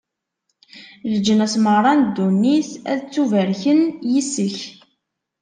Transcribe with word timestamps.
Leǧnas 1.11 1.55
meṛṛa 1.63 1.91
n 1.93 2.01
ddunit 2.07 2.69
ad 2.91 2.99
ttubarken 3.01 3.79
yis-k. 4.11 4.57